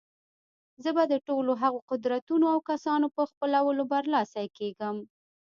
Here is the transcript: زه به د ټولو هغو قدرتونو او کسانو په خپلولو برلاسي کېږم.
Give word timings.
زه 0.83 0.89
به 0.95 1.03
د 1.07 1.15
ټولو 1.27 1.51
هغو 1.61 1.79
قدرتونو 1.91 2.45
او 2.53 2.59
کسانو 2.69 3.07
په 3.15 3.23
خپلولو 3.29 3.83
برلاسي 3.93 4.45
کېږم. 4.57 4.95